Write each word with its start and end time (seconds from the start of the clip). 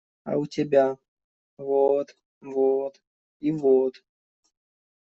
А 0.23 0.35
у 0.35 0.47
тебя– 0.47 0.97
вот… 1.59 2.07
вот… 2.41 2.99
и 3.39 3.51
вот… 3.51 4.01